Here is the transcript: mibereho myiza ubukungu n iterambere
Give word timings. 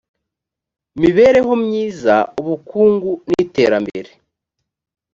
mibereho 1.01 1.51
myiza 1.65 2.15
ubukungu 2.41 3.09
n 3.29 3.31
iterambere 3.45 4.11